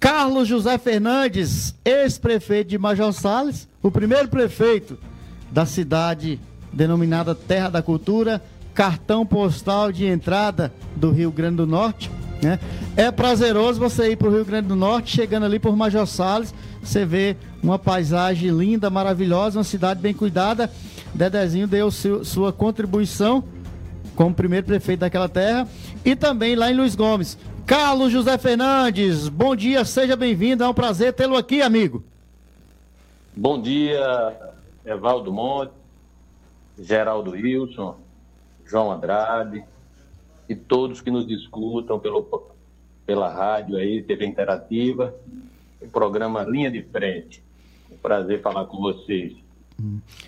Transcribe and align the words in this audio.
Carlos 0.00 0.46
José 0.46 0.78
Fernandes, 0.78 1.74
ex-prefeito 1.84 2.70
de 2.70 2.78
Major 2.78 3.12
Salles, 3.12 3.68
o 3.82 3.90
primeiro 3.90 4.28
prefeito 4.28 4.96
da 5.50 5.66
cidade 5.66 6.38
denominada 6.72 7.34
Terra 7.34 7.68
da 7.68 7.82
Cultura, 7.82 8.40
cartão 8.72 9.26
postal 9.26 9.90
de 9.90 10.06
entrada 10.06 10.72
do 10.94 11.10
Rio 11.10 11.32
Grande 11.32 11.56
do 11.56 11.66
Norte. 11.66 12.10
Né? 12.40 12.60
É 12.96 13.10
prazeroso 13.10 13.80
você 13.80 14.12
ir 14.12 14.16
para 14.16 14.28
o 14.28 14.32
Rio 14.32 14.44
Grande 14.44 14.68
do 14.68 14.76
Norte, 14.76 15.16
chegando 15.16 15.46
ali 15.46 15.58
por 15.58 15.74
Major 15.74 16.06
Salles, 16.06 16.54
você 16.80 17.04
vê 17.04 17.36
uma 17.60 17.78
paisagem 17.78 18.50
linda, 18.50 18.88
maravilhosa, 18.88 19.58
uma 19.58 19.64
cidade 19.64 20.00
bem 20.00 20.14
cuidada. 20.14 20.70
Dedezinho 21.12 21.66
deu 21.66 21.90
seu, 21.90 22.24
sua 22.24 22.52
contribuição 22.52 23.42
como 24.14 24.34
primeiro 24.34 24.66
prefeito 24.66 25.00
daquela 25.00 25.28
terra. 25.28 25.66
E 26.04 26.14
também 26.14 26.54
lá 26.54 26.70
em 26.70 26.74
Luiz 26.76 26.94
Gomes. 26.94 27.36
Carlos 27.68 28.10
José 28.10 28.38
Fernandes, 28.38 29.28
bom 29.28 29.54
dia, 29.54 29.84
seja 29.84 30.16
bem-vindo. 30.16 30.64
É 30.64 30.68
um 30.68 30.72
prazer 30.72 31.12
tê-lo 31.12 31.36
aqui, 31.36 31.60
amigo. 31.60 32.02
Bom 33.36 33.60
dia, 33.60 34.54
Evaldo 34.86 35.30
Monte, 35.30 35.74
Geraldo 36.78 37.32
Wilson, 37.32 37.98
João 38.64 38.90
Andrade 38.90 39.62
e 40.48 40.56
todos 40.56 41.02
que 41.02 41.10
nos 41.10 41.30
escutam 41.30 42.00
pelo, 42.00 42.26
pela 43.04 43.30
rádio 43.30 43.76
aí, 43.76 44.02
TV 44.02 44.24
Interativa, 44.24 45.14
o 45.78 45.88
programa 45.88 46.44
Linha 46.44 46.70
de 46.70 46.82
Frente. 46.84 47.42
Um 47.92 47.98
prazer 47.98 48.40
falar 48.40 48.64
com 48.64 48.78
vocês. 48.78 49.34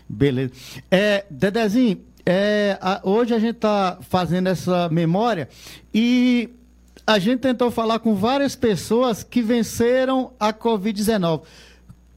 Beleza. 0.07 0.53
É, 0.91 1.25
Dedezinho, 1.31 2.05
é, 2.27 2.77
a, 2.83 3.01
hoje 3.03 3.33
a 3.33 3.39
gente 3.39 3.57
está 3.57 3.97
fazendo 4.03 4.49
essa 4.49 4.91
memória 4.91 5.49
e 5.95 6.51
a 7.11 7.19
gente 7.19 7.41
tentou 7.41 7.73
falar 7.73 7.99
com 7.99 8.15
várias 8.15 8.55
pessoas 8.55 9.25
que 9.25 9.43
venceram 9.43 10.33
a 10.39 10.53
Covid-19. 10.53 11.43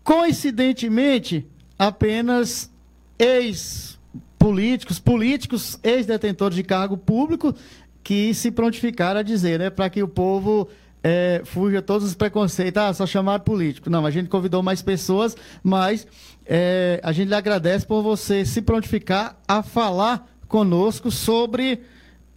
Coincidentemente, 0.03 1.47
apenas 1.80 2.69
ex-políticos, 3.17 5.00
políticos, 5.00 5.80
ex-detentores 5.81 6.55
de 6.55 6.61
cargo 6.61 6.95
público 6.95 7.55
que 8.03 8.35
se 8.35 8.52
prontificaram 8.52 9.22
a 9.22 9.23
dizer, 9.23 9.58
né, 9.58 9.72
para 9.72 9.89
que 9.89 10.03
o 10.03 10.08
povo 10.08 10.69
é, 11.02 11.41
fuja 11.44 11.81
todos 11.81 12.09
os 12.09 12.13
preconceitos, 12.13 12.80
ah, 12.80 12.94
só 12.94 13.07
chamar 13.07 13.39
político. 13.39 13.89
Não, 13.89 14.05
a 14.05 14.11
gente 14.11 14.30
convidou 14.30 14.61
mais 14.61 14.83
pessoas, 14.83 15.35
mas 15.63 16.05
é, 16.45 17.00
a 17.02 17.11
gente 17.11 17.30
lhe 17.30 17.35
agradece 17.35 17.83
por 17.83 18.03
você 18.03 18.45
se 18.45 18.61
prontificar 18.61 19.39
a 19.47 19.63
falar 19.63 20.30
conosco 20.47 21.09
sobre 21.09 21.81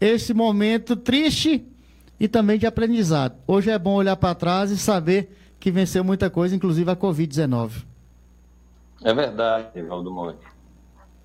esse 0.00 0.32
momento 0.32 0.96
triste 0.96 1.62
e 2.18 2.28
também 2.28 2.58
de 2.58 2.66
aprendizado. 2.66 3.36
Hoje 3.46 3.70
é 3.70 3.78
bom 3.78 3.94
olhar 3.94 4.16
para 4.16 4.34
trás 4.34 4.70
e 4.70 4.78
saber 4.78 5.30
que 5.60 5.70
venceu 5.70 6.02
muita 6.02 6.30
coisa, 6.30 6.54
inclusive 6.54 6.90
a 6.90 6.96
Covid-19. 6.96 7.84
É 9.04 9.12
verdade, 9.12 9.82
Valdo 9.82 10.10
Monte. 10.10 10.46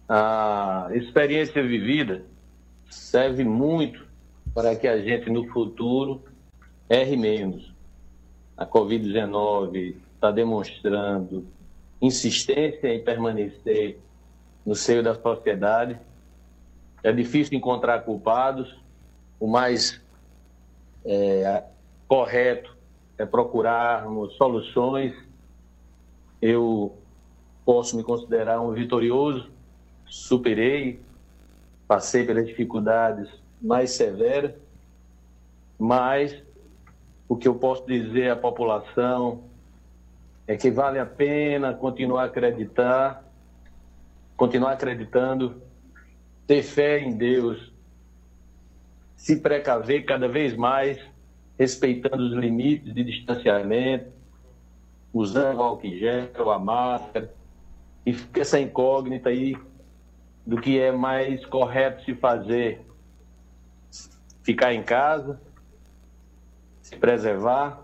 A 0.08 0.90
experiência 0.94 1.66
vivida 1.66 2.24
serve 2.90 3.44
muito 3.44 4.06
para 4.54 4.76
que 4.76 4.88
a 4.88 5.00
gente 5.02 5.30
no 5.30 5.48
futuro 5.48 6.22
erre 6.90 7.16
menos. 7.16 7.74
A 8.58 8.66
Covid-19 8.66 9.96
está 10.16 10.30
demonstrando 10.32 11.48
insistência 12.02 12.94
em 12.94 13.02
permanecer 13.02 14.00
no 14.66 14.76
seio 14.76 15.02
da 15.02 15.16
sociedade. 15.16 15.98
É 17.02 17.12
difícil 17.12 17.58
encontrar 17.58 18.02
culpados. 18.02 18.78
O 19.40 19.48
mais 19.48 20.02
é, 21.06 21.64
correto 22.08 22.76
é 23.18 23.26
procurarmos 23.26 24.36
soluções. 24.36 25.14
Eu 26.42 26.98
posso 27.66 27.96
me 27.96 28.04
considerar 28.04 28.60
um 28.60 28.72
vitorioso, 28.72 29.50
superei, 30.06 31.00
passei 31.88 32.26
pelas 32.26 32.48
dificuldades 32.48 33.30
mais 33.62 33.92
severas, 33.92 34.54
mas 35.78 36.36
o 37.30 37.36
que 37.36 37.48
eu 37.48 37.56
posso 37.56 37.86
dizer 37.86 38.30
à 38.30 38.36
população 38.36 39.44
é 40.48 40.58
que 40.58 40.70
vale 40.70 41.00
a 41.00 41.06
pena 41.06 41.74
continuar 41.74 42.26
acreditar, 42.26 43.24
continuar 44.36 44.74
acreditando, 44.74 45.62
ter 46.46 46.64
fé 46.64 47.00
em 47.00 47.16
Deus, 47.16 47.71
se 49.22 49.36
precaver 49.36 50.04
cada 50.04 50.28
vez 50.28 50.56
mais, 50.56 51.00
respeitando 51.56 52.24
os 52.24 52.34
limites 52.34 52.92
de 52.92 53.04
distanciamento, 53.04 54.12
usando 55.14 55.62
álcool 55.62 55.86
em 55.86 56.00
gel, 56.00 56.50
a 56.50 56.58
máscara, 56.58 57.32
e 58.04 58.14
fica 58.14 58.42
essa 58.42 58.60
incógnita 58.60 59.30
aí 59.30 59.56
do 60.44 60.60
que 60.60 60.80
é 60.80 60.92
mais 60.92 61.46
correto 61.46 62.04
se 62.04 62.16
fazer. 62.16 62.82
Ficar 64.42 64.74
em 64.74 64.82
casa, 64.82 65.40
se 66.82 66.96
preservar, 66.96 67.80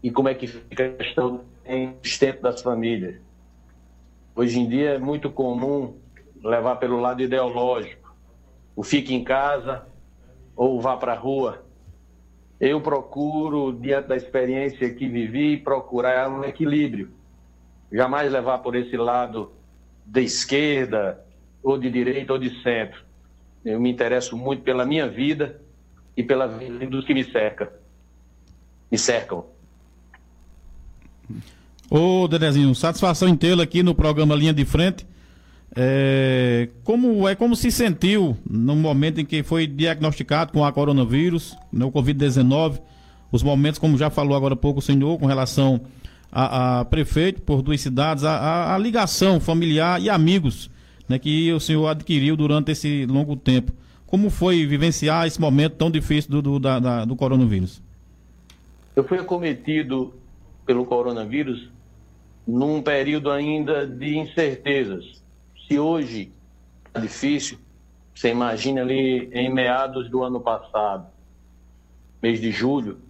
e 0.00 0.12
como 0.12 0.28
é 0.28 0.34
que 0.34 0.46
fica 0.46 0.86
a 0.86 0.90
questão 0.90 1.44
em 1.66 1.96
sustento 2.04 2.40
das 2.40 2.62
famílias. 2.62 3.20
Hoje 4.36 4.60
em 4.60 4.68
dia 4.68 4.90
é 4.90 4.98
muito 4.98 5.28
comum 5.28 5.98
levar 6.40 6.76
pelo 6.76 7.00
lado 7.00 7.20
ideológico, 7.20 8.14
o 8.76 8.84
fique 8.84 9.12
em 9.12 9.24
casa 9.24 9.92
ou 10.56 10.80
vá 10.80 10.96
para 10.96 11.12
a 11.12 11.18
rua. 11.18 11.64
Eu 12.60 12.80
procuro, 12.80 13.72
diante 13.72 14.08
da 14.08 14.16
experiência 14.16 14.92
que 14.94 15.08
vivi, 15.08 15.56
procurar 15.56 16.30
um 16.30 16.44
equilíbrio. 16.44 17.10
Jamais 17.92 18.30
levar 18.32 18.58
por 18.58 18.74
esse 18.74 18.96
lado 18.96 19.52
da 20.04 20.20
esquerda, 20.20 21.20
ou 21.62 21.78
de 21.78 21.90
direita, 21.90 22.32
ou 22.32 22.38
de 22.38 22.62
centro. 22.62 23.02
Eu 23.64 23.80
me 23.80 23.90
interesso 23.90 24.36
muito 24.36 24.62
pela 24.62 24.84
minha 24.84 25.08
vida 25.08 25.60
e 26.16 26.22
pela 26.22 26.46
vida 26.46 26.86
dos 26.86 27.04
que 27.04 27.14
me 27.14 27.24
cercam. 27.24 27.68
Me 28.90 28.98
cercam. 28.98 29.46
Ô, 31.90 32.28
Dedezinho, 32.28 32.74
satisfação 32.74 33.28
em 33.28 33.36
tê-lo 33.36 33.62
aqui 33.62 33.82
no 33.82 33.94
programa 33.94 34.34
Linha 34.34 34.52
de 34.52 34.64
Frente. 34.64 35.06
É, 35.76 36.68
como, 36.84 37.28
é 37.28 37.34
como 37.34 37.56
se 37.56 37.70
sentiu 37.70 38.36
no 38.48 38.76
momento 38.76 39.20
em 39.20 39.24
que 39.24 39.42
foi 39.42 39.66
diagnosticado 39.66 40.52
com 40.52 40.64
a 40.64 40.72
coronavírus, 40.72 41.56
no 41.72 41.90
Covid-19, 41.90 42.80
os 43.32 43.42
momentos, 43.42 43.80
como 43.80 43.98
já 43.98 44.08
falou 44.08 44.36
agora 44.36 44.54
há 44.54 44.56
pouco 44.56 44.78
o 44.78 44.82
senhor, 44.82 45.18
com 45.18 45.26
relação 45.26 45.80
a, 46.30 46.80
a 46.80 46.84
prefeito 46.84 47.42
por 47.42 47.62
duas 47.62 47.80
cidades, 47.80 48.22
a, 48.22 48.36
a, 48.36 48.74
a, 48.74 48.78
ligação 48.78 49.40
familiar 49.40 50.00
e 50.00 50.08
amigos 50.08 50.70
né, 51.08 51.18
que 51.18 51.52
o 51.52 51.58
senhor 51.58 51.88
adquiriu 51.88 52.36
durante 52.36 52.70
esse 52.70 53.04
longo 53.06 53.34
tempo. 53.34 53.72
Como 54.06 54.30
foi 54.30 54.64
vivenciar 54.64 55.26
esse 55.26 55.40
momento 55.40 55.74
tão 55.74 55.90
difícil 55.90 56.30
do, 56.30 56.42
do, 56.42 56.58
da, 56.60 56.78
da, 56.78 57.04
do 57.04 57.16
coronavírus? 57.16 57.82
Eu 58.94 59.02
fui 59.02 59.18
acometido 59.18 60.14
pelo 60.64 60.84
coronavírus 60.84 61.68
num 62.46 62.80
período 62.80 63.30
ainda 63.30 63.84
de 63.84 64.16
incertezas. 64.16 65.23
Se 65.66 65.78
hoje 65.78 66.32
é 66.92 67.00
difícil, 67.00 67.58
você 68.14 68.30
imagina 68.30 68.82
ali 68.82 69.30
em 69.32 69.52
meados 69.52 70.10
do 70.10 70.22
ano 70.22 70.40
passado, 70.40 71.06
mês 72.22 72.40
de 72.40 72.50
julho, 72.50 73.00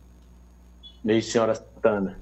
mês 1.03 1.25
de 1.25 1.32
Senhora 1.32 1.54
Santana. 1.54 2.19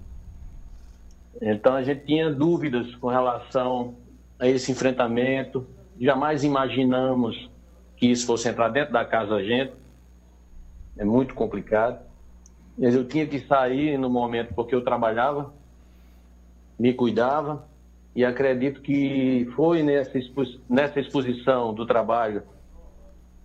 Então 1.40 1.74
a 1.74 1.82
gente 1.82 2.06
tinha 2.06 2.30
dúvidas 2.32 2.94
com 2.96 3.08
relação 3.08 3.94
a 4.38 4.48
esse 4.48 4.72
enfrentamento, 4.72 5.66
jamais 6.00 6.44
imaginamos 6.44 7.50
que 7.96 8.06
isso 8.06 8.26
fosse 8.26 8.48
entrar 8.48 8.68
dentro 8.70 8.92
da 8.92 9.04
casa 9.04 9.36
da 9.36 9.42
gente, 9.42 9.72
é 10.96 11.04
muito 11.04 11.34
complicado. 11.34 12.00
Mas 12.76 12.94
eu 12.94 13.06
tinha 13.06 13.26
que 13.26 13.38
sair 13.40 13.98
no 13.98 14.08
momento 14.08 14.54
porque 14.54 14.74
eu 14.74 14.82
trabalhava, 14.82 15.52
me 16.78 16.94
cuidava 16.94 17.70
e 18.14 18.24
acredito 18.24 18.80
que 18.82 19.48
foi 19.56 19.82
nessa, 19.82 20.18
nessa 20.68 21.00
exposição 21.00 21.72
do 21.72 21.86
trabalho 21.86 22.42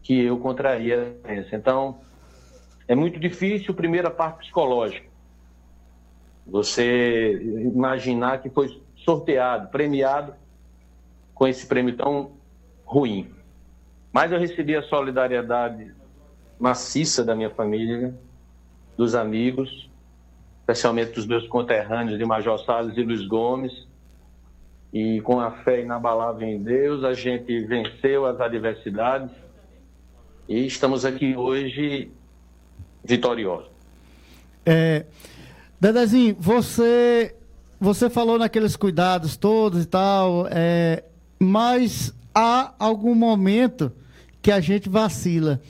que 0.02 0.24
eu 0.24 0.38
contraí 0.38 0.94
a 0.94 1.06
doença. 1.24 1.56
Então, 1.56 2.00
é 2.88 2.96
muito 2.96 3.20
difícil, 3.20 3.74
primeiro, 3.74 4.08
a 4.08 4.12
parte 4.12 4.40
psicológica. 4.40 5.08
Você 6.46 7.34
imaginar 7.74 8.42
que 8.42 8.50
foi 8.50 8.82
sorteado, 8.96 9.70
premiado 9.70 10.34
com 11.34 11.48
esse 11.48 11.68
prêmio 11.68 11.96
tão 11.96 12.32
ruim. 12.86 13.30
Mas 14.12 14.32
eu 14.32 14.40
recebi 14.40 14.76
a 14.76 14.82
solidariedade 14.84 15.94
maciça 16.60 17.24
da 17.24 17.36
minha 17.36 17.50
família, 17.50 18.18
dos 18.98 19.14
amigos, 19.14 19.90
especialmente 20.62 21.12
dos 21.12 21.28
meus 21.28 21.48
conterrâneos 21.48 22.18
de 22.18 22.26
Major 22.26 22.58
Salles 22.66 22.98
e 22.98 23.04
Luiz 23.04 23.26
Gomes. 23.28 23.88
E 24.94 25.22
com 25.22 25.40
a 25.40 25.52
fé 25.52 25.82
inabalável 25.82 26.48
em 26.48 26.62
Deus, 26.62 27.04
a 27.04 27.14
gente 27.14 27.66
venceu 27.66 28.26
as 28.26 28.40
adversidades 28.40 29.32
e 30.48 30.66
estamos 30.66 31.04
aqui 31.04 31.36
hoje 31.36 32.10
vitoriosos. 33.04 33.70
É, 34.66 35.06
Dedezinho, 35.80 36.36
você, 36.40 37.36
você 37.80 38.10
falou 38.10 38.40
naqueles 38.40 38.76
cuidados 38.76 39.38
todos 39.38 39.84
e 39.84 39.86
tal, 39.86 40.48
é, 40.50 41.04
mas 41.40 42.14
há 42.34 42.74
algum 42.80 43.14
momento 43.14 43.92
que 44.42 44.52
a 44.52 44.60
gente 44.60 44.90
vacila. 44.90 45.62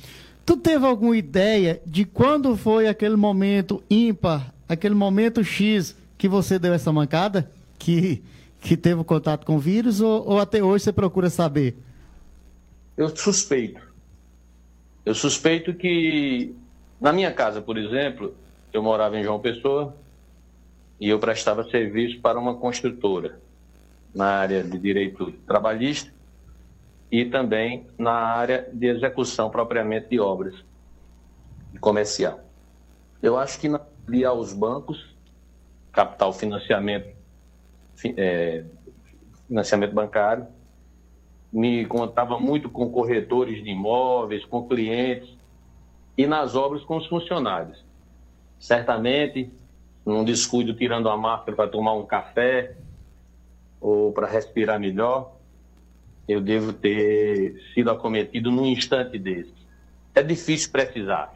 Tu 0.45 0.55
teve 0.55 0.85
alguma 0.85 1.17
ideia 1.17 1.81
de 1.85 2.05
quando 2.05 2.55
foi 2.55 2.87
aquele 2.87 3.15
momento 3.15 3.83
ímpar, 3.89 4.53
aquele 4.69 4.95
momento 4.95 5.43
X 5.43 5.95
que 6.17 6.27
você 6.27 6.57
deu 6.57 6.73
essa 6.73 6.91
mancada? 6.91 7.51
Que, 7.77 8.23
que 8.67 8.75
teve 8.75 9.01
contato 9.05 9.45
com 9.45 9.55
o 9.55 9.59
vírus 9.59 10.01
ou, 10.01 10.27
ou 10.27 10.39
até 10.39 10.61
hoje 10.61 10.83
você 10.83 10.91
procura 10.91 11.29
saber? 11.29 11.77
Eu 12.97 13.15
suspeito. 13.15 13.81
Eu 15.05 15.15
suspeito 15.15 15.73
que 15.73 16.53
na 16.99 17.13
minha 17.13 17.31
casa, 17.31 17.61
por 17.61 17.77
exemplo, 17.77 18.35
eu 18.73 18.83
morava 18.83 19.17
em 19.17 19.23
João 19.23 19.39
Pessoa 19.39 19.95
e 20.99 21.07
eu 21.07 21.17
prestava 21.17 21.63
serviço 21.69 22.19
para 22.19 22.37
uma 22.37 22.55
construtora 22.55 23.39
na 24.13 24.25
área 24.25 24.61
de 24.61 24.77
direito 24.77 25.31
trabalhista 25.47 26.11
e 27.09 27.23
também 27.23 27.85
na 27.97 28.11
área 28.11 28.69
de 28.73 28.87
execução 28.87 29.49
propriamente 29.49 30.09
de 30.09 30.19
obras 30.19 30.55
comercial. 31.79 32.41
Eu 33.21 33.37
acho 33.37 33.59
que 33.59 33.69
ali 34.07 34.25
aos 34.25 34.51
bancos, 34.51 35.15
capital 35.93 36.33
financiamento, 36.33 37.16
é, 38.05 38.63
financiamento 39.47 39.93
bancário, 39.93 40.47
me 41.51 41.85
contava 41.85 42.39
muito 42.39 42.69
com 42.69 42.89
corretores 42.89 43.63
de 43.63 43.69
imóveis, 43.69 44.45
com 44.45 44.67
clientes 44.67 45.29
e 46.17 46.27
nas 46.27 46.55
obras 46.55 46.83
com 46.83 46.97
os 46.97 47.07
funcionários. 47.07 47.83
Certamente, 48.59 49.49
num 50.05 50.23
descuido 50.23 50.73
tirando 50.73 51.09
a 51.09 51.17
máscara 51.17 51.55
para 51.55 51.69
tomar 51.69 51.93
um 51.93 52.05
café 52.05 52.75
ou 53.79 54.11
para 54.11 54.27
respirar 54.27 54.79
melhor, 54.79 55.35
eu 56.27 56.41
devo 56.41 56.73
ter 56.73 57.61
sido 57.73 57.89
acometido 57.89 58.51
num 58.51 58.65
instante 58.65 59.17
desse. 59.17 59.53
É 60.13 60.21
difícil 60.21 60.71
precisar. 60.71 61.33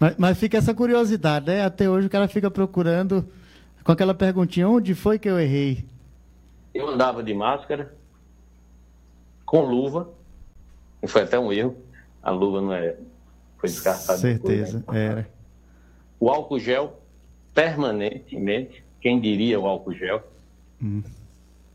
Mas, 0.00 0.16
mas, 0.16 0.38
fica 0.38 0.56
essa 0.56 0.74
curiosidade, 0.74 1.46
né? 1.46 1.62
Até 1.62 1.88
hoje 1.88 2.06
o 2.06 2.10
cara 2.10 2.26
fica 2.26 2.50
procurando 2.50 3.28
com 3.84 3.92
aquela 3.92 4.14
perguntinha: 4.14 4.68
onde 4.68 4.94
foi 4.94 5.18
que 5.18 5.28
eu 5.28 5.38
errei? 5.38 5.84
Eu 6.72 6.88
andava 6.88 7.22
de 7.22 7.32
máscara, 7.32 7.94
com 9.44 9.60
luva, 9.60 10.10
foi 11.06 11.22
até 11.22 11.38
um 11.38 11.52
erro. 11.52 11.76
A 12.22 12.30
luva 12.30 12.60
não 12.60 12.72
é. 12.72 12.96
Foi 13.58 13.68
descartada. 13.68 14.18
Certeza, 14.18 14.78
depois, 14.78 14.96
né? 14.96 15.06
era. 15.06 15.28
O 16.18 16.30
álcool 16.30 16.58
gel, 16.58 16.98
permanentemente. 17.52 18.82
Quem 19.00 19.20
diria 19.20 19.60
o 19.60 19.66
álcool 19.66 19.92
gel? 19.92 20.22
Hum. 20.82 21.02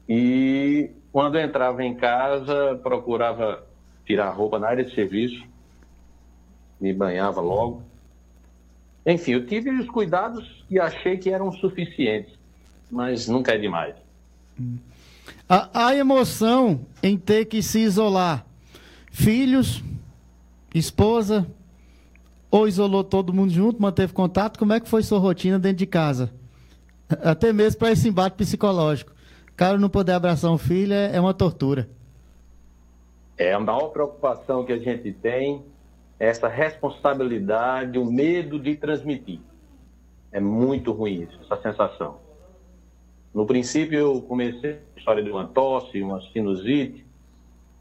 E 0.08 0.90
quando 1.12 1.38
eu 1.38 1.46
entrava 1.46 1.84
em 1.84 1.96
casa, 1.96 2.80
procurava 2.82 3.64
tirar 4.06 4.28
a 4.28 4.32
roupa 4.32 4.58
na 4.58 4.68
área 4.68 4.84
de 4.84 4.96
serviço, 4.96 5.46
me 6.82 6.92
banhava 6.92 7.40
logo. 7.42 7.84
Enfim, 9.06 9.32
eu 9.32 9.46
tive 9.46 9.70
os 9.72 9.88
cuidados 9.88 10.64
e 10.70 10.80
achei 10.80 11.18
que 11.18 11.30
eram 11.30 11.52
suficientes, 11.52 12.34
mas 12.92 13.28
nunca 13.28 13.54
é 13.54 13.58
demais. 13.58 13.96
A, 15.48 15.88
a 15.88 15.96
emoção 15.96 16.82
em 17.02 17.18
ter 17.18 17.46
que 17.46 17.62
se 17.62 17.80
isolar, 17.80 18.46
filhos, 19.12 19.84
esposa, 20.74 21.48
ou 22.52 22.68
isolou 22.68 23.04
todo 23.04 23.34
mundo 23.34 23.52
junto, 23.52 23.82
manteve 23.82 24.12
contato? 24.12 24.58
Como 24.58 24.74
é 24.74 24.80
que 24.80 24.90
foi 24.90 25.04
sua 25.04 25.20
rotina 25.20 25.58
dentro 25.58 25.78
de 25.78 25.86
casa? 25.86 26.32
Até 27.08 27.54
mesmo 27.54 27.80
para 27.80 27.92
esse 27.92 28.08
embate 28.08 28.36
psicológico 28.36 29.14
cara 29.60 29.78
não 29.78 29.90
poder 29.90 30.14
abraçar 30.14 30.50
um 30.50 30.58
filho 30.58 30.94
é, 30.94 31.14
é 31.14 31.20
uma 31.20 31.34
tortura. 31.34 31.90
É 33.38 33.52
a 33.52 33.60
maior 33.60 33.90
preocupação 33.90 34.64
que 34.64 34.72
a 34.72 34.78
gente 34.78 35.12
tem, 35.12 35.62
essa 36.20 36.48
responsabilidade, 36.48 37.98
o 37.98 38.06
medo 38.06 38.60
de 38.60 38.76
transmitir. 38.76 39.40
É 40.32 40.40
muito 40.40 40.92
ruim 40.92 41.22
isso, 41.22 41.40
essa 41.42 41.62
sensação. 41.62 42.20
No 43.34 43.46
princípio, 43.46 43.98
eu 43.98 44.22
comecei 44.22 44.80
a 44.96 45.00
história 45.00 45.24
de 45.24 45.32
uma 45.32 45.48
tosse, 45.48 46.02
uma 46.02 46.22
sinusite, 46.34 47.06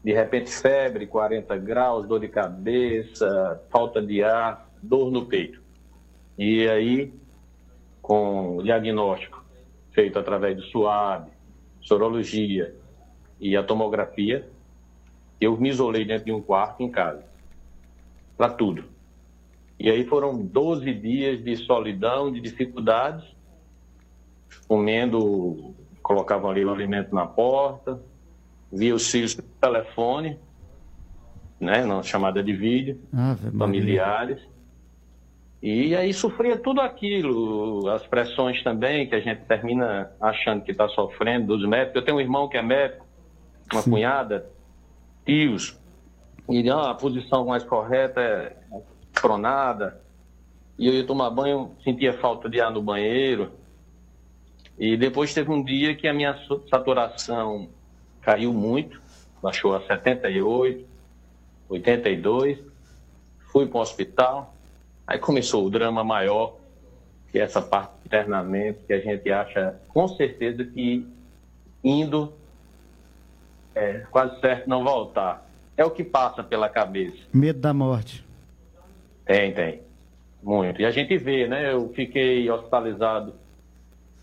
de 0.03 0.13
repente 0.13 0.49
febre, 0.49 1.05
40 1.05 1.57
graus, 1.57 2.07
dor 2.07 2.19
de 2.19 2.29
cabeça, 2.29 3.61
falta 3.69 4.01
de 4.01 4.23
ar, 4.23 4.69
dor 4.81 5.11
no 5.11 5.25
peito. 5.25 5.61
E 6.37 6.67
aí, 6.69 7.13
com 8.01 8.57
o 8.57 8.63
diagnóstico 8.63 9.43
feito 9.91 10.17
através 10.17 10.55
do 10.55 10.63
suave, 10.63 11.29
sorologia 11.81 12.73
e 13.39 13.57
a 13.57 13.63
tomografia, 13.63 14.47
eu 15.41 15.57
me 15.57 15.69
isolei 15.69 16.05
dentro 16.05 16.25
de 16.25 16.31
um 16.31 16.41
quarto 16.41 16.81
em 16.81 16.89
casa, 16.89 17.28
para 18.39 18.53
tudo. 18.53 18.85
E 19.77 19.91
aí 19.91 20.05
foram 20.05 20.41
12 20.41 20.93
dias 20.93 21.43
de 21.43 21.57
solidão, 21.57 22.31
de 22.31 22.39
dificuldades, 22.39 23.25
comendo, 24.65 25.75
colocavam 26.01 26.49
ali 26.49 26.63
o 26.63 26.71
alimento 26.71 27.13
na 27.13 27.27
porta, 27.27 28.01
via 28.71 28.95
os 28.95 29.11
filhos 29.11 29.35
pelo 29.35 29.49
telefone, 29.59 30.39
né, 31.59 31.83
na 31.83 32.01
chamada 32.01 32.41
de 32.41 32.53
vídeo, 32.53 33.01
familiares. 33.57 34.41
E 35.61 35.93
aí 35.93 36.13
sofria 36.13 36.57
tudo 36.57 36.79
aquilo, 36.79 37.89
as 37.89 38.07
pressões 38.07 38.63
também, 38.63 39.09
que 39.09 39.15
a 39.15 39.19
gente 39.19 39.41
termina 39.41 40.11
achando 40.21 40.63
que 40.63 40.71
está 40.71 40.87
sofrendo, 40.87 41.57
dos 41.57 41.67
médicos. 41.67 41.97
Eu 41.97 42.05
tenho 42.05 42.17
um 42.17 42.21
irmão 42.21 42.47
que 42.47 42.55
é 42.55 42.61
médico, 42.61 43.05
uma 43.73 43.81
Sim. 43.81 43.91
cunhada, 43.91 44.49
tios, 45.25 45.77
e 46.49 46.69
ah, 46.69 46.91
a 46.91 46.95
posição 46.95 47.45
mais 47.45 47.63
correta 47.63 48.21
é 48.21 48.55
pronada. 49.13 50.01
E 50.77 50.87
eu 50.87 50.93
ia 50.93 51.05
tomar 51.05 51.29
banho, 51.29 51.71
sentia 51.83 52.13
falta 52.13 52.49
de 52.49 52.59
ar 52.59 52.71
no 52.71 52.81
banheiro. 52.81 53.51
E 54.77 54.95
depois 54.95 55.33
teve 55.33 55.51
um 55.51 55.63
dia 55.63 55.95
que 55.95 56.07
a 56.07 56.13
minha 56.13 56.37
saturação 56.69 57.69
caiu 58.21 58.53
muito, 58.53 59.01
baixou 59.41 59.75
a 59.75 59.81
78, 59.81 60.85
82. 61.69 62.59
Fui 63.51 63.67
para 63.67 63.77
o 63.77 63.81
hospital 63.81 64.53
Aí 65.09 65.17
começou 65.17 65.65
o 65.65 65.71
drama 65.71 66.03
maior, 66.03 66.55
que 67.31 67.39
é 67.39 67.41
essa 67.41 67.59
parte 67.59 67.93
de 67.93 68.05
internamento, 68.05 68.85
que 68.85 68.93
a 68.93 68.99
gente 68.99 69.31
acha 69.31 69.79
com 69.87 70.07
certeza 70.07 70.63
que 70.63 71.03
indo 71.83 72.31
é 73.73 74.05
quase 74.11 74.39
certo 74.39 74.69
não 74.69 74.83
voltar. 74.83 75.48
É 75.79 75.85
o 75.85 75.89
que 75.89 76.03
passa 76.03 76.43
pela 76.43 76.67
cabeça. 76.67 77.15
Medo 77.31 77.61
da 77.61 77.73
morte. 77.73 78.27
Tem, 79.25 79.53
tem. 79.53 79.81
Muito. 80.43 80.81
E 80.81 80.85
a 80.85 80.91
gente 80.91 81.17
vê, 81.17 81.47
né? 81.47 81.71
Eu 81.71 81.87
fiquei 81.93 82.51
hospitalizado 82.51 83.33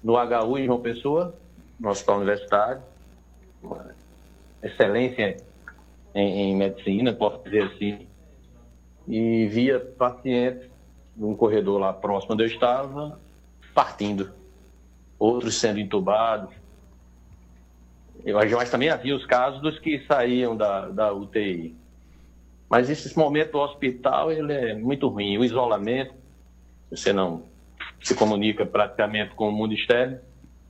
no 0.05 0.17
HU 0.17 0.59
em 0.59 0.67
João 0.67 0.83
Pessoa, 0.83 1.35
no 1.81 1.89
Hospital 1.89 2.17
Universitário. 2.17 2.83
Excelência 4.63 5.39
em, 6.15 6.51
em 6.51 6.57
medicina, 6.57 7.15
posso 7.15 7.43
dizer 7.45 7.63
assim. 7.63 8.07
E 9.09 9.47
via 9.47 9.81
pacientes 9.81 10.69
num 11.17 11.35
corredor 11.35 11.81
lá 11.81 11.91
próximo 11.91 12.35
onde 12.35 12.43
eu 12.43 12.49
estava, 12.49 13.19
partindo. 13.73 14.31
Outros 15.19 15.55
sendo 15.55 15.81
entubados. 15.81 16.55
Mas 18.33 18.71
também 18.71 18.89
havia 18.89 19.15
os 19.15 19.25
casos 19.25 19.61
dos 19.61 19.79
que 19.79 20.05
saíam 20.07 20.57
da, 20.57 20.89
da 20.89 21.13
UTI. 21.13 21.75
Mas 22.69 22.91
esse 22.91 23.17
momento 23.17 23.53
do 23.53 23.59
hospital 23.59 24.33
ele 24.33 24.53
é 24.53 24.75
muito 24.75 25.09
ruim. 25.09 25.39
O 25.39 25.45
isolamento, 25.45 26.13
você 26.91 27.13
não 27.13 27.43
se 28.03 28.15
comunica 28.15 28.67
praticamente 28.67 29.35
com 29.35 29.49
o 29.49 29.53
mundo 29.53 29.75
externo, 29.75 30.19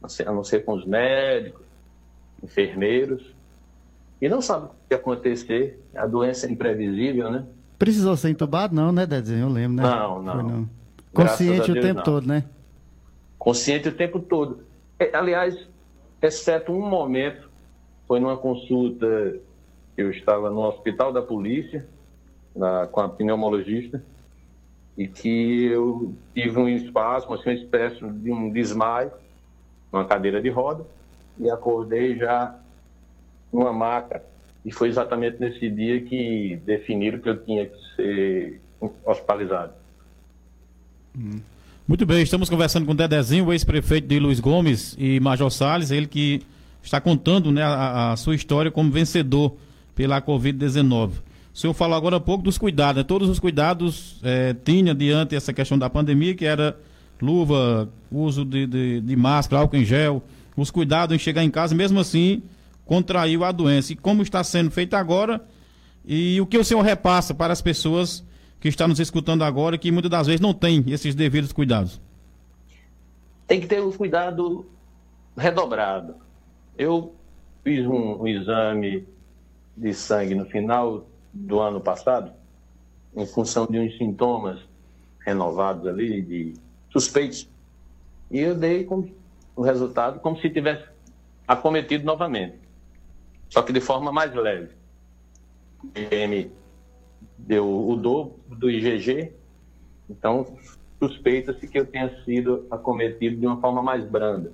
a 0.03 0.33
não 0.33 0.45
ser 0.45 0.65
com 0.65 0.75
os 0.75 0.85
médicos, 0.85 1.65
enfermeiros, 2.43 3.35
e 4.21 4.29
não 4.29 4.41
sabe 4.41 4.67
o 4.67 4.71
que 4.89 4.95
acontecer. 4.95 5.83
A 5.95 6.07
doença 6.07 6.47
é 6.47 6.51
imprevisível, 6.51 7.31
né? 7.31 7.45
Precisou 7.79 8.17
ser 8.17 8.31
entubado? 8.31 8.75
Não, 8.75 8.93
né, 8.93 9.07
Dezinho? 9.07 9.41
Eu 9.41 9.49
lembro, 9.49 9.77
né? 9.77 9.83
Não, 9.83 10.23
não. 10.23 10.33
Foi, 10.33 10.43
não. 10.43 10.71
Consciente 11.13 11.73
Deus, 11.73 11.79
o 11.79 11.81
tempo 11.83 11.97
não. 11.97 12.03
todo, 12.03 12.27
né? 12.27 12.45
Consciente 13.39 13.89
o 13.89 13.93
tempo 13.93 14.21
todo. 14.21 14.61
É, 14.99 15.15
aliás, 15.15 15.69
exceto 16.23 16.73
um 16.73 16.89
momento, 16.89 17.46
foi 18.07 18.21
numa 18.21 18.37
consulta, 18.37 19.07
eu 19.97 20.11
estava 20.11 20.51
no 20.51 20.61
hospital 20.63 21.13
da 21.13 21.23
polícia, 21.23 21.87
na, 22.55 22.87
com 22.87 23.01
a 23.01 23.09
pneumologista, 23.09 24.03
e 24.97 25.07
que 25.07 25.65
eu 25.67 26.15
tive 26.35 26.59
um 26.59 26.69
espasmo, 26.69 27.35
assim, 27.35 27.51
uma 27.51 27.55
espécie 27.55 28.01
de 28.01 28.33
um 28.33 28.51
desmaio, 28.51 29.11
numa 29.93 30.05
cadeira 30.05 30.41
de 30.41 30.49
roda, 30.49 30.85
e 31.39 31.51
acordei 31.51 32.17
já 32.17 32.59
numa 33.53 33.73
maca 33.73 34.23
e 34.67 34.73
foi 34.73 34.89
exatamente 34.89 35.39
nesse 35.39 35.71
dia 35.71 36.01
que 36.01 36.59
definiram 36.67 37.21
que 37.21 37.29
eu 37.29 37.37
tinha 37.45 37.67
que 37.67 37.77
ser 37.95 38.61
hospitalizado. 39.05 39.73
Hum. 41.17 41.41
Muito 41.87 42.05
bem, 42.05 42.21
estamos 42.21 42.51
conversando 42.51 42.85
com 42.85 42.91
o 42.91 42.95
Dedezinho, 42.97 43.47
o 43.47 43.53
ex-prefeito 43.53 44.09
de 44.09 44.19
Luiz 44.19 44.41
Gomes 44.41 44.97
e 44.99 45.21
Major 45.21 45.51
Salles, 45.51 45.93
ele 45.93 46.09
que 46.09 46.43
está 46.83 47.01
contando 47.01 47.51
né, 47.51 47.63
a, 47.63 48.13
a 48.13 48.17
sua 48.17 48.35
história 48.35 48.71
como 48.71 48.91
vencedor 48.91 49.57
pela 49.95 50.21
Covid-19. 50.21 51.11
O 51.53 51.59
senhor 51.59 51.73
falou 51.73 51.97
agora 51.97 52.17
há 52.17 52.21
pouco 52.21 52.45
dos 52.45 52.59
cuidados, 52.59 52.99
né? 52.99 53.03
todos 53.03 53.29
os 53.29 53.39
cuidados 53.39 54.21
é, 54.23 54.53
tinha 54.53 54.95
diante 54.95 55.35
essa 55.35 55.53
questão 55.55 55.79
da 55.79 55.89
pandemia, 55.89 56.35
que 56.35 56.45
era 56.45 56.79
luva, 57.21 57.89
uso 58.13 58.45
de, 58.45 58.67
de, 58.67 59.01
de, 59.01 59.17
máscara, 59.17 59.63
álcool 59.63 59.77
em 59.77 59.85
gel, 59.85 60.23
os 60.55 60.71
cuidados 60.71 61.17
em 61.17 61.19
chegar 61.19 61.43
em 61.43 61.51
casa, 61.51 61.75
mesmo 61.75 61.99
assim 61.99 62.43
contraiu 62.85 63.43
a 63.43 63.51
doença. 63.53 63.93
E 63.93 63.97
como 63.97 64.23
está 64.23 64.45
sendo 64.45 64.71
feito 64.71 64.95
agora, 64.95 65.43
e 66.05 66.41
o 66.41 66.47
que 66.47 66.59
o 66.59 66.65
senhor 66.65 66.83
repassa 66.83 67.35
para 67.35 67.53
as 67.53 67.63
pessoas 67.63 68.23
que 68.61 68.69
estão 68.69 68.89
nos 68.89 69.01
escutando 69.01 69.43
agora, 69.43 69.79
que 69.79 69.91
muitas 69.91 70.11
das 70.11 70.27
vezes 70.27 70.41
não 70.41 70.53
têm 70.53 70.85
esses 70.89 71.15
devidos 71.15 71.53
cuidados? 71.53 72.01
Tem 73.47 73.61
que 73.61 73.67
ter 73.67 73.83
um 73.83 73.91
cuidado 73.91 74.67
redobrado. 75.37 76.17
Eu 76.79 77.15
fiz 77.65 77.87
um, 77.87 78.23
um 78.23 78.29
exame 78.29 79.07
de 79.77 79.95
sangue 79.95 80.35
no 80.35 80.47
final 80.47 81.07
do 81.33 81.61
ano 81.61 81.81
passado, 81.81 82.33
em 83.15 83.27
função 83.27 83.67
de 83.67 83.79
uns 83.79 83.97
sintomas 83.97 84.61
renovados 85.25 85.87
ali, 85.87 86.23
de 86.23 86.55
suspeitos, 86.91 87.49
e 88.31 88.41
eu 88.41 88.55
dei 88.55 88.87
o 89.55 89.63
resultado 89.63 90.21
como 90.21 90.39
se 90.39 90.51
tivesse 90.51 90.85
acometido 91.47 92.05
novamente, 92.05 92.59
só 93.49 93.63
que 93.63 93.73
de 93.73 93.81
forma 93.81 94.13
mais 94.13 94.35
leve. 94.35 94.75
O 95.83 95.99
IgM 95.99 96.51
deu 97.39 97.89
o 97.89 97.97
dobro 97.97 98.35
do 98.49 98.71
IgG, 98.71 99.33
então 100.09 100.57
suspeita-se 100.99 101.67
que 101.67 101.79
eu 101.79 101.87
tenha 101.87 102.25
sido 102.25 102.67
acometido 102.71 103.37
de 103.37 103.47
uma 103.47 103.61
forma 103.61 103.83
mais 103.83 104.05
branda. 104.05 104.53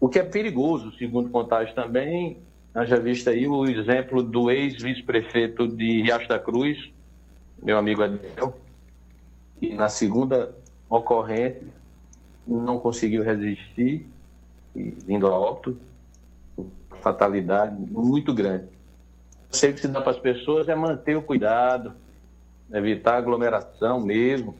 O 0.00 0.08
que 0.08 0.18
é 0.18 0.22
perigoso, 0.22 0.96
segundo 0.96 1.28
contágio 1.28 1.74
também, 1.74 2.38
haja 2.72 3.00
visto 3.00 3.28
aí 3.28 3.48
o 3.48 3.66
exemplo 3.66 4.22
do 4.22 4.50
ex-vice-prefeito 4.50 5.66
de 5.66 6.02
Riacho 6.02 6.28
da 6.28 6.38
Cruz, 6.38 6.90
meu 7.60 7.76
amigo 7.76 8.04
Adel, 8.04 8.56
que 9.58 9.74
na 9.74 9.88
segunda 9.88 10.54
ocorrência 10.88 11.66
não 12.46 12.78
conseguiu 12.78 13.24
resistir, 13.24 14.06
e 14.74 14.82
vindo 15.04 15.26
a 15.26 15.36
óbito, 15.36 15.76
fatalidade 17.02 17.74
muito 17.90 18.32
grande. 18.32 18.64
Eu 19.50 19.56
sei 19.56 19.72
que 19.72 19.80
se 19.80 19.88
dá 19.88 20.00
para 20.00 20.12
as 20.12 20.18
pessoas 20.18 20.68
é 20.68 20.74
manter 20.74 21.16
o 21.16 21.22
cuidado, 21.22 21.92
evitar 22.72 23.16
aglomeração 23.16 24.00
mesmo. 24.00 24.54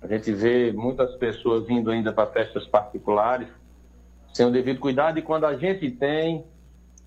A 0.00 0.06
gente 0.06 0.32
vê 0.32 0.72
muitas 0.72 1.14
pessoas 1.16 1.68
indo 1.68 1.90
ainda 1.90 2.12
para 2.12 2.30
festas 2.30 2.66
particulares 2.66 3.48
sem 4.32 4.46
o 4.46 4.50
devido 4.50 4.80
cuidado 4.80 5.18
e 5.18 5.22
quando 5.22 5.44
a 5.44 5.56
gente 5.56 5.90
tem, 5.90 6.44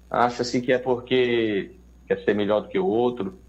acha-se 0.09 0.61
que 0.61 0.71
é 0.71 0.77
porque 0.77 1.71
quer 2.07 2.19
ser 2.23 2.33
melhor 2.35 2.61
do 2.61 2.67
que 2.67 2.77
o 2.77 2.85
outro, 2.85 3.39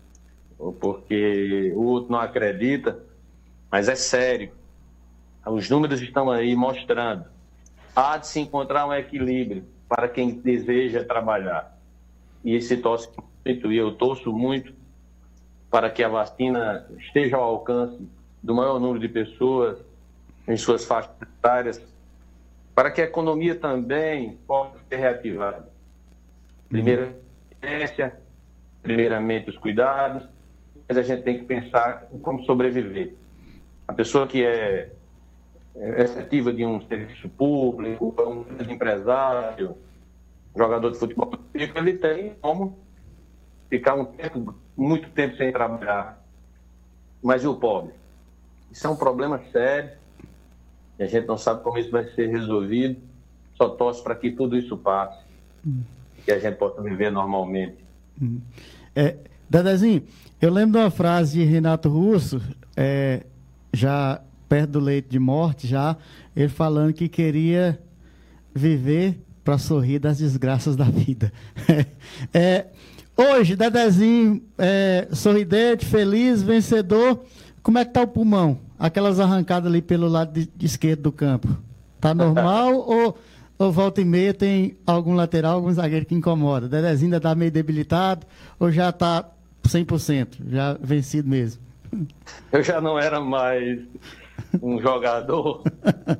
ou 0.58 0.72
porque 0.72 1.72
o 1.74 1.84
outro 1.84 2.10
não 2.10 2.20
acredita, 2.20 2.98
mas 3.70 3.88
é 3.88 3.94
sério. 3.94 4.52
Os 5.44 5.68
números 5.68 6.00
estão 6.00 6.30
aí 6.30 6.56
mostrando. 6.56 7.26
Há 7.94 8.16
de 8.16 8.26
se 8.26 8.40
encontrar 8.40 8.86
um 8.86 8.92
equilíbrio 8.92 9.64
para 9.88 10.08
quem 10.08 10.34
deseja 10.34 11.04
trabalhar. 11.04 11.78
E 12.44 12.54
esse 12.54 12.76
torce 12.76 13.08
e 13.44 13.76
eu 13.76 13.92
torço 13.92 14.32
muito 14.32 14.74
para 15.70 15.88
que 15.90 16.02
a 16.02 16.08
vacina 16.08 16.86
esteja 16.98 17.36
ao 17.36 17.44
alcance 17.44 18.08
do 18.42 18.54
maior 18.54 18.80
número 18.80 18.98
de 18.98 19.08
pessoas 19.08 19.78
em 20.48 20.56
suas 20.56 20.84
faixas 20.84 21.10
etárias, 21.20 21.82
para 22.76 22.90
que 22.90 23.00
a 23.00 23.04
economia 23.04 23.54
também 23.54 24.36
possa 24.46 24.76
ser 24.86 24.96
reativada. 24.96 25.66
Primeiro, 26.68 27.14
ciência, 27.58 28.20
primeiramente 28.82 29.48
os 29.48 29.56
cuidados, 29.56 30.28
mas 30.86 30.98
a 30.98 31.02
gente 31.02 31.22
tem 31.22 31.38
que 31.38 31.46
pensar 31.46 32.06
em 32.12 32.18
como 32.18 32.44
sobreviver. 32.44 33.14
A 33.88 33.94
pessoa 33.94 34.26
que 34.26 34.44
é, 34.44 34.92
é 35.74 36.02
efetiva 36.02 36.52
de 36.52 36.66
um 36.66 36.86
serviço 36.86 37.30
público, 37.30 38.14
um 38.18 38.44
empresário, 38.70 39.74
jogador 40.54 40.90
de 40.90 40.98
futebol, 40.98 41.32
ele 41.54 41.94
tem 41.94 42.34
como 42.42 42.78
ficar 43.70 43.94
um 43.94 44.04
tempo, 44.04 44.54
muito 44.76 45.08
tempo 45.12 45.34
sem 45.38 45.50
trabalhar. 45.50 46.22
Mas 47.22 47.42
e 47.42 47.46
o 47.46 47.56
pobre? 47.56 47.94
Isso 48.70 48.86
é 48.86 48.90
um 48.90 48.96
problema 48.96 49.40
sério. 49.50 49.92
E 50.98 51.02
a 51.02 51.06
gente 51.06 51.26
não 51.26 51.36
sabe 51.36 51.62
como 51.62 51.78
isso 51.78 51.90
vai 51.90 52.04
ser 52.12 52.28
resolvido. 52.28 53.00
Só 53.54 53.70
torce 53.70 54.02
para 54.02 54.14
que 54.14 54.30
tudo 54.30 54.56
isso 54.56 54.76
passe. 54.76 55.24
Hum. 55.66 55.82
Que 56.24 56.32
a 56.32 56.38
gente 56.38 56.56
possa 56.56 56.82
viver 56.82 57.10
normalmente. 57.10 57.76
Hum. 58.20 58.40
É, 58.94 59.16
Dadezinho, 59.48 60.02
eu 60.40 60.52
lembro 60.52 60.72
de 60.72 60.84
uma 60.84 60.90
frase 60.90 61.38
de 61.38 61.44
Renato 61.44 61.88
Russo, 61.88 62.40
é, 62.76 63.24
já 63.72 64.20
perto 64.48 64.72
do 64.72 64.80
leito 64.80 65.08
de 65.08 65.18
morte, 65.18 65.66
já, 65.66 65.96
ele 66.34 66.48
falando 66.48 66.92
que 66.92 67.08
queria 67.08 67.78
viver 68.54 69.20
para 69.44 69.58
sorrir 69.58 69.98
das 69.98 70.18
desgraças 70.18 70.74
da 70.74 70.84
vida. 70.84 71.32
é, 72.34 72.66
hoje, 73.16 73.54
Dedezinho, 73.54 74.42
é, 74.58 75.08
sorridente, 75.12 75.84
feliz, 75.84 76.42
vencedor, 76.42 77.24
como 77.66 77.78
é 77.78 77.84
que 77.84 77.90
tá 77.90 78.02
o 78.02 78.06
pulmão? 78.06 78.60
Aquelas 78.78 79.18
arrancadas 79.18 79.68
ali 79.68 79.82
pelo 79.82 80.06
lado 80.06 80.32
de, 80.32 80.46
de 80.46 80.66
esquerdo 80.66 81.02
do 81.02 81.10
campo. 81.10 81.48
Tá 82.00 82.14
normal 82.14 82.76
ou, 82.88 83.18
ou 83.58 83.72
volta 83.72 84.00
e 84.00 84.04
meia 84.04 84.32
tem 84.32 84.76
algum 84.86 85.16
lateral, 85.16 85.54
algum 85.56 85.72
zagueiro 85.72 86.06
que 86.06 86.14
incomoda? 86.14 86.68
Dedezinho 86.68 87.08
ainda 87.08 87.20
tá 87.20 87.34
meio 87.34 87.50
debilitado 87.50 88.24
ou 88.56 88.70
já 88.70 88.92
tá 88.92 89.28
100%, 89.64 90.48
já 90.48 90.74
vencido 90.80 91.28
mesmo? 91.28 91.60
Eu 92.52 92.62
já 92.62 92.80
não 92.80 92.96
era 92.96 93.18
mais 93.18 93.80
um 94.62 94.80
jogador 94.80 95.64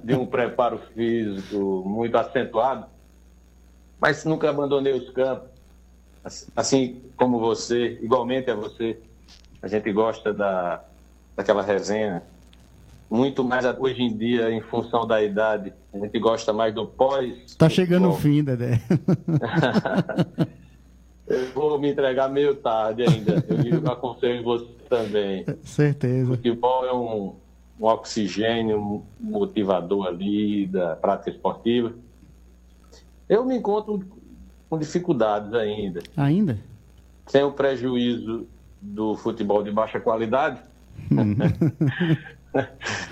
de 0.02 0.16
um 0.16 0.26
preparo 0.26 0.80
físico 0.96 1.84
muito 1.86 2.16
acentuado, 2.16 2.86
mas 4.00 4.24
nunca 4.24 4.50
abandonei 4.50 4.94
os 4.94 5.08
campos. 5.10 5.48
Assim 6.56 7.02
como 7.16 7.38
você, 7.38 8.00
igualmente 8.02 8.50
a 8.50 8.56
você, 8.56 8.98
a 9.62 9.68
gente 9.68 9.92
gosta 9.92 10.34
da, 10.34 10.82
daquela 11.36 11.62
resenha. 11.62 12.22
Muito 13.08 13.44
mais 13.44 13.64
hoje 13.78 14.02
em 14.02 14.16
dia, 14.16 14.50
em 14.50 14.60
função 14.60 15.06
da 15.06 15.22
idade, 15.22 15.72
a 15.94 15.98
gente 15.98 16.18
gosta 16.18 16.52
mais 16.52 16.74
do 16.74 16.86
pós. 16.86 17.32
Está 17.46 17.68
chegando 17.68 18.08
o 18.08 18.14
fim, 18.14 18.42
Dedé. 18.42 18.80
Eu 21.28 21.52
vou 21.52 21.78
me 21.78 21.90
entregar 21.90 22.28
meio 22.28 22.54
tarde 22.54 23.02
ainda. 23.02 23.44
Eu 23.48 23.90
aconselho 23.90 24.44
você 24.44 24.66
também. 24.88 25.44
Certeza. 25.62 26.32
O 26.32 26.36
futebol 26.36 26.86
é 26.86 26.94
um, 26.94 27.34
um 27.80 27.86
oxigênio 27.86 29.02
motivador 29.18 30.06
ali 30.06 30.66
da 30.66 30.94
prática 30.94 31.30
esportiva. 31.30 31.92
Eu 33.28 33.44
me 33.44 33.56
encontro 33.56 34.04
com 34.70 34.78
dificuldades 34.78 35.52
ainda. 35.52 36.00
Ainda? 36.16 36.58
Sem 37.26 37.42
o 37.42 37.50
prejuízo 37.50 38.46
do 38.80 39.16
futebol 39.16 39.64
de 39.64 39.72
baixa 39.72 39.98
qualidade. 39.98 40.60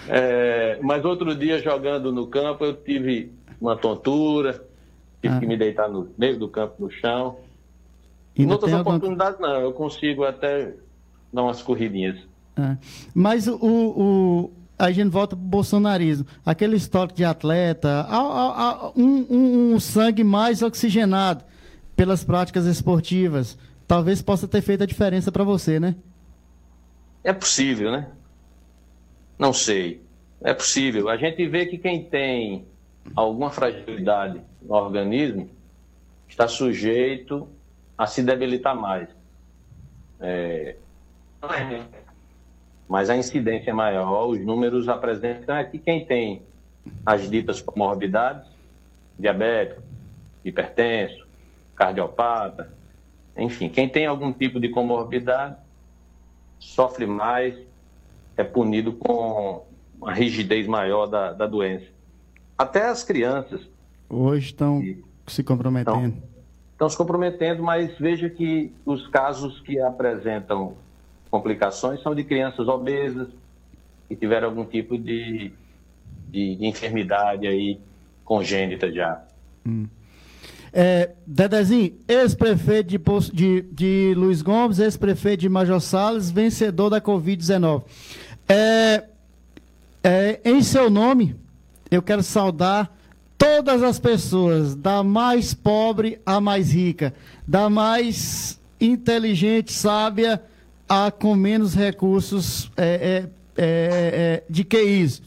É, 0.08 0.78
mas 0.80 1.04
outro 1.04 1.34
dia, 1.34 1.60
jogando 1.60 2.10
no 2.10 2.26
campo, 2.26 2.64
eu 2.64 2.74
tive 2.74 3.30
uma 3.60 3.76
tontura, 3.76 4.64
tive 5.20 5.34
ah. 5.34 5.40
que 5.40 5.46
me 5.46 5.56
deitar 5.56 5.88
no 5.88 6.08
meio 6.16 6.38
do 6.38 6.48
campo, 6.48 6.74
no 6.78 6.90
chão. 6.90 7.36
Em 8.36 8.50
outras 8.50 8.72
oportunidades, 8.72 9.34
alguma... 9.34 9.58
não. 9.58 9.60
Eu 9.60 9.72
consigo 9.72 10.24
até 10.24 10.72
dar 11.32 11.42
umas 11.42 11.62
corridinhas. 11.62 12.16
É. 12.56 12.76
Mas 13.14 13.46
o, 13.46 13.58
o, 13.60 14.52
a 14.78 14.90
gente 14.90 15.10
volta 15.10 15.36
para 15.36 15.44
o 15.44 15.48
bolsonarismo. 15.48 16.26
Aquele 16.44 16.76
estoque 16.76 17.14
de 17.14 17.24
atleta, 17.24 18.06
um, 18.96 19.74
um, 19.74 19.80
sangue 19.80 20.24
mais 20.24 20.62
oxigenado 20.62 21.44
pelas 21.96 22.24
práticas 22.24 22.66
esportivas, 22.66 23.56
talvez 23.86 24.20
possa 24.20 24.48
ter 24.48 24.60
feito 24.62 24.82
a 24.82 24.86
diferença 24.86 25.30
para 25.30 25.44
você, 25.44 25.78
né? 25.78 25.94
É 27.24 27.32
possível, 27.32 27.90
né? 27.90 28.12
Não 29.38 29.52
sei. 29.52 30.04
É 30.42 30.52
possível. 30.52 31.08
A 31.08 31.16
gente 31.16 31.46
vê 31.48 31.64
que 31.66 31.78
quem 31.78 32.04
tem 32.04 32.66
alguma 33.16 33.50
fragilidade 33.50 34.40
no 34.62 34.74
organismo 34.74 35.48
está 36.28 36.46
sujeito 36.46 37.48
a 37.96 38.06
se 38.06 38.22
debilitar 38.22 38.76
mais. 38.76 39.08
É, 40.20 40.76
mas 42.88 43.10
a 43.10 43.16
incidência 43.16 43.70
é 43.70 43.74
maior, 43.74 44.28
os 44.28 44.40
números 44.40 44.88
apresentam 44.88 45.56
é 45.56 45.64
que 45.64 45.78
quem 45.78 46.04
tem 46.04 46.42
as 47.04 47.28
ditas 47.28 47.60
comorbidades, 47.60 48.48
diabético, 49.18 49.82
hipertenso, 50.44 51.26
cardiopata, 51.74 52.72
enfim, 53.36 53.68
quem 53.68 53.88
tem 53.88 54.06
algum 54.06 54.32
tipo 54.32 54.60
de 54.60 54.68
comorbidade 54.68 55.56
sofre 56.64 57.06
mais, 57.06 57.54
é 58.36 58.42
punido 58.42 58.92
com 58.94 59.64
uma 60.00 60.12
rigidez 60.12 60.66
maior 60.66 61.06
da, 61.06 61.32
da 61.32 61.46
doença. 61.46 61.86
Até 62.56 62.86
as 62.88 63.04
crianças. 63.04 63.60
Hoje 64.08 64.46
estão 64.46 64.82
se 65.26 65.42
comprometendo. 65.42 66.22
Estão 66.72 66.88
se 66.88 66.96
comprometendo, 66.96 67.62
mas 67.62 67.96
veja 67.98 68.28
que 68.28 68.72
os 68.84 69.06
casos 69.08 69.60
que 69.60 69.78
apresentam 69.78 70.74
complicações 71.30 72.02
são 72.02 72.14
de 72.14 72.24
crianças 72.24 72.66
obesas, 72.66 73.28
que 74.08 74.16
tiveram 74.16 74.48
algum 74.48 74.64
tipo 74.64 74.98
de, 74.98 75.52
de, 76.28 76.56
de 76.56 76.66
enfermidade 76.66 77.46
aí 77.46 77.80
congênita 78.24 78.90
já. 78.90 79.22
Hum. 79.66 79.86
É, 80.76 81.12
Dedezinho, 81.24 81.94
ex-prefeito 82.08 82.88
de, 82.88 82.98
de, 83.32 83.62
de 83.70 84.14
Luiz 84.16 84.42
Gomes, 84.42 84.80
ex-prefeito 84.80 85.42
de 85.42 85.48
Major 85.48 85.80
Salles, 85.80 86.32
vencedor 86.32 86.90
da 86.90 87.00
Covid-19. 87.00 87.84
É, 88.48 89.04
é, 90.02 90.40
em 90.44 90.60
seu 90.64 90.90
nome, 90.90 91.36
eu 91.92 92.02
quero 92.02 92.24
saudar 92.24 92.92
todas 93.38 93.84
as 93.84 94.00
pessoas, 94.00 94.74
da 94.74 95.04
mais 95.04 95.54
pobre 95.54 96.20
à 96.26 96.40
mais 96.40 96.72
rica, 96.72 97.14
da 97.46 97.70
mais 97.70 98.60
inteligente, 98.80 99.72
sábia, 99.72 100.42
a 100.88 101.12
com 101.12 101.36
menos 101.36 101.72
recursos 101.72 102.68
é, 102.76 102.84
é, 102.84 103.28
é, 103.56 103.62
é 103.62 104.44
de 104.50 104.64
que 104.64 104.82
isso. 104.82 105.22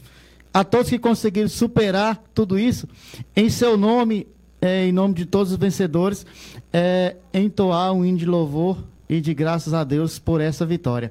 A 0.52 0.62
todos 0.62 0.90
que 0.90 0.98
conseguiram 0.98 1.48
superar 1.48 2.22
tudo 2.34 2.58
isso, 2.58 2.86
em 3.34 3.48
seu 3.48 3.78
nome, 3.78 4.26
é, 4.60 4.86
em 4.86 4.92
nome 4.92 5.14
de 5.14 5.26
todos 5.26 5.52
os 5.52 5.58
vencedores, 5.58 6.26
é, 6.72 7.16
entoar 7.32 7.92
um 7.92 8.04
hino 8.04 8.18
de 8.18 8.26
louvor 8.26 8.78
e 9.08 9.20
de 9.20 9.32
graças 9.32 9.72
a 9.72 9.84
Deus 9.84 10.18
por 10.18 10.40
essa 10.40 10.66
vitória. 10.66 11.10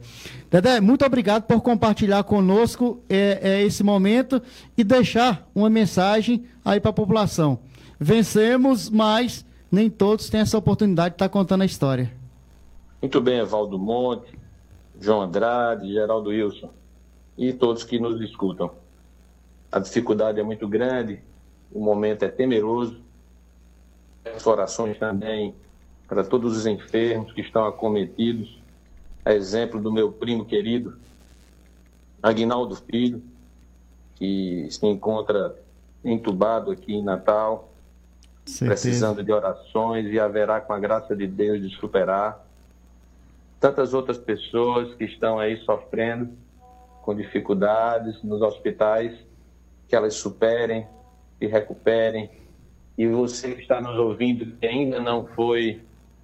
Dedé, 0.52 0.80
muito 0.80 1.04
obrigado 1.06 1.44
por 1.44 1.62
compartilhar 1.62 2.24
conosco 2.24 3.02
é, 3.10 3.40
é 3.42 3.64
esse 3.64 3.84
momento 3.84 4.42
e 4.78 4.84
deixar 4.84 5.50
uma 5.56 5.70
mensagem 5.70 6.46
aí 6.64 6.80
para 6.80 6.92
a 6.92 6.94
população. 6.94 7.60
Vencemos, 8.00 8.90
mas 8.90 9.46
nem 9.72 9.90
todos 9.90 10.30
têm 10.30 10.42
essa 10.42 10.58
oportunidade 10.58 11.10
de 11.10 11.16
estar 11.16 11.30
tá 11.30 11.34
contando 11.34 11.64
a 11.64 11.66
história. 11.66 12.12
Muito 13.02 13.20
bem, 13.20 13.40
Evaldo 13.40 13.80
Monte, 13.80 14.38
João 15.00 15.22
Andrade, 15.22 15.92
Geraldo 15.92 16.30
Wilson 16.30 16.70
e 17.38 17.54
todos 17.54 17.84
que 17.84 18.00
nos 18.00 18.22
escutam. 18.22 18.72
A 19.72 19.80
dificuldade 19.80 20.40
é 20.40 20.44
muito 20.44 20.68
grande, 20.68 21.20
o 21.72 21.84
momento 21.84 22.24
é 22.24 22.30
temeroso, 22.30 23.02
orações 24.46 24.98
também 24.98 25.56
para 26.08 26.24
todos 26.24 26.56
os 26.58 26.66
enfermos 26.66 27.34
que 27.34 27.42
estão 27.42 27.66
acometidos, 27.66 28.62
a 29.26 29.34
exemplo 29.34 29.80
do 29.82 29.92
meu 29.92 30.12
primo 30.12 30.46
querido, 30.46 30.98
Aguinaldo 32.24 32.76
Filho, 32.76 33.22
que 34.16 34.68
se 34.72 34.86
encontra 34.86 35.56
entubado 36.04 36.72
aqui 36.72 36.96
em 36.96 37.04
Natal, 37.04 37.72
Certeza. 38.46 38.66
precisando 38.66 39.24
de 39.24 39.32
orações 39.32 40.08
e 40.08 40.20
haverá, 40.20 40.62
com 40.62 40.74
a 40.74 40.80
graça 40.80 41.16
de 41.16 41.28
Deus, 41.28 41.62
de 41.62 41.76
superar. 41.76 42.46
Tantas 43.60 43.94
outras 43.94 44.18
pessoas 44.18 44.94
que 44.96 45.04
estão 45.04 45.40
aí 45.40 45.58
sofrendo 45.66 46.30
com 47.02 47.14
dificuldades 47.14 48.22
nos 48.24 48.42
hospitais, 48.42 49.18
que 49.88 49.96
elas 49.96 50.16
superem 50.16 50.88
e 51.40 51.48
recuperem. 51.48 52.30
E 52.98 53.08
você 53.08 53.54
que 53.54 53.62
está 53.62 53.80
nos 53.80 53.98
ouvindo, 54.00 54.58
que 54.58 54.66
ainda 54.66 55.00
não 55.00 55.28
foi 55.28 55.82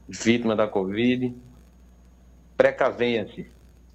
vítima 0.07 0.55
da 0.55 0.67
Covid, 0.67 1.35
precavenha-se, 2.57 3.47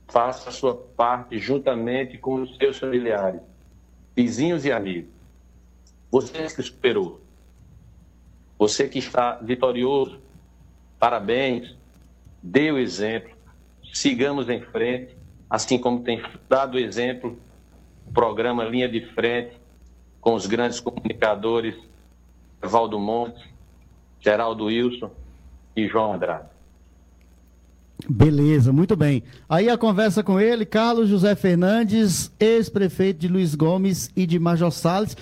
faça 0.06 0.48
a 0.48 0.52
sua 0.52 0.76
parte 0.76 1.38
juntamente 1.38 2.18
com 2.18 2.42
os 2.42 2.56
seus 2.56 2.78
familiares, 2.78 3.40
vizinhos 4.14 4.64
e 4.64 4.70
amigos. 4.70 5.10
Você 6.10 6.46
que 6.46 6.62
superou, 6.62 7.20
você 8.56 8.88
que 8.88 8.98
está 8.98 9.34
vitorioso, 9.36 10.20
parabéns, 10.98 11.76
dê 12.42 12.70
o 12.70 12.78
exemplo, 12.78 13.36
sigamos 13.92 14.48
em 14.48 14.60
frente, 14.60 15.16
assim 15.50 15.78
como 15.78 16.02
tem 16.02 16.22
dado 16.48 16.78
exemplo 16.78 17.38
o 18.06 18.12
programa 18.12 18.64
Linha 18.64 18.88
de 18.88 19.00
Frente, 19.14 19.56
com 20.20 20.34
os 20.34 20.46
grandes 20.46 20.80
comunicadores 20.80 21.74
Valdo 22.62 22.98
Montes, 22.98 23.42
Geraldo 24.20 24.66
Wilson, 24.66 25.10
e 25.76 25.86
João 25.86 26.14
Andrade. 26.14 26.48
Beleza, 28.08 28.72
muito 28.72 28.94
bem. 28.94 29.24
Aí 29.48 29.68
a 29.68 29.76
conversa 29.76 30.22
com 30.22 30.38
ele, 30.38 30.64
Carlos 30.64 31.08
José 31.08 31.34
Fernandes, 31.34 32.30
ex-prefeito 32.38 33.18
de 33.18 33.28
Luiz 33.28 33.54
Gomes 33.54 34.10
e 34.14 34.24
de 34.24 34.38
Major 34.38 34.70
Salles. 34.70 35.16